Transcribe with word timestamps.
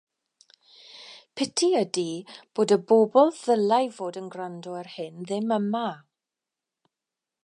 Piti 1.39 1.67
ydi 1.81 2.05
bod 2.59 2.73
y 2.77 2.79
bobl 2.93 3.29
ddylai 3.41 3.81
fod 3.99 4.19
yn 4.25 4.31
gwrando 4.37 4.73
ar 4.81 4.93
hyn 4.95 5.23
ddim 5.29 5.55
yma. 5.59 5.85